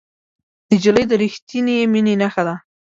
نجلۍ 0.73 1.03
د 1.07 1.11
رښتینې 1.21 1.75
مینې 1.91 2.13
نښه 2.21 2.43
ده. 2.47 2.55